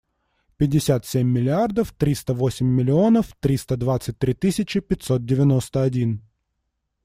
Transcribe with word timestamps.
Пятьдесят 0.57 1.03
семь 1.05 1.27
миллиардов 1.29 1.91
тридцать 1.91 2.31
восемь 2.31 2.65
миллионов 2.65 3.35
триста 3.39 3.77
двадцать 3.77 4.17
три 4.17 4.33
тысячи 4.33 4.79
пятьсот 4.79 5.27
девяносто 5.27 5.83
один. 5.83 6.23